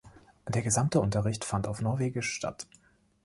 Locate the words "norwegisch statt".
1.79-2.65